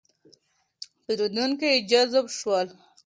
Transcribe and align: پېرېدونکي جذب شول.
پېرېدونکي 1.03 1.69
جذب 1.89 2.11
شول. 2.37 2.67